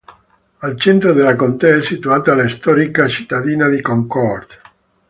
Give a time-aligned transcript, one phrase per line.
[0.61, 4.47] Al centro della contea è situata la storica cittadina di Concord.